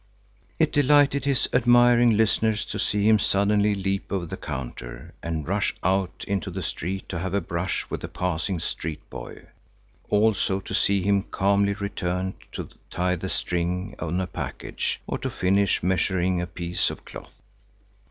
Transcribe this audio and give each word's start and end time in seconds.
It 0.57 0.71
delighted 0.71 1.25
his 1.25 1.47
admiring 1.53 2.17
listeners 2.17 2.65
to 2.65 2.79
see 2.79 3.07
him 3.07 3.19
suddenly 3.19 3.75
leap 3.75 4.05
over 4.11 4.25
the 4.25 4.35
counter 4.35 5.13
and 5.21 5.47
rush 5.47 5.75
out 5.83 6.25
into 6.27 6.49
the 6.49 6.63
street 6.63 7.07
to 7.09 7.19
have 7.19 7.35
a 7.35 7.39
brush 7.39 7.87
with 7.87 8.03
a 8.03 8.07
passing 8.07 8.57
street 8.59 9.07
boy; 9.11 9.43
also 10.09 10.59
to 10.59 10.73
see 10.73 11.03
him 11.03 11.21
calmly 11.29 11.73
return 11.73 12.33
to 12.53 12.69
tie 12.89 13.15
the 13.15 13.29
string 13.29 13.93
on 13.99 14.19
a 14.19 14.25
package 14.25 14.99
or 15.05 15.19
to 15.19 15.29
finish 15.29 15.83
measuring 15.83 16.41
a 16.41 16.47
piece 16.47 16.89
of 16.89 17.05
cloth. 17.05 17.39